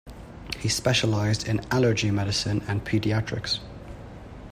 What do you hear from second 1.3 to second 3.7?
in allergy medicine and pediatrics.